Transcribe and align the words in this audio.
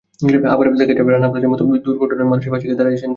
আবার 0.53 0.65
দেখা 0.79 0.93
যায়, 0.97 1.05
রানা 1.07 1.27
প্লাজার 1.31 1.51
মতো 1.51 1.63
দুর্ঘটনায় 1.85 2.29
মানুষের 2.31 2.51
পাশে 2.51 2.65
গিয়ে 2.65 2.77
দাঁড়িয়েছেন 2.77 2.99
তরুণেরা। 2.99 3.09